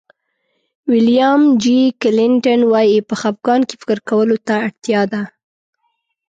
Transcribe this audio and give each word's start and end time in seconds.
ویلیام 0.91 1.41
جي 1.63 1.77
کلنټن 2.01 2.61
وایي 2.71 2.99
په 3.09 3.15
خفګان 3.21 3.61
کې 3.67 3.75
فکر 3.81 3.97
کولو 4.09 4.37
ته 4.47 4.53
اړتیا 4.67 5.01
ده. 5.11 5.21